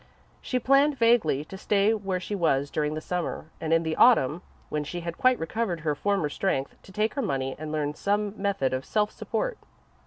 [0.41, 4.41] She planned, vaguely, to stay where she was during the Summer, and in the Autumn,
[4.69, 8.33] when she had quite recovered her former strength, to take her money and learn some
[8.35, 9.59] method of self support.